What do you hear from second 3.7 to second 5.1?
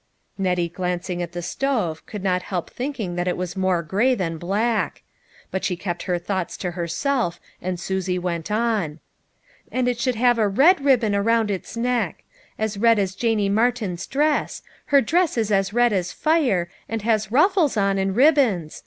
gray than black;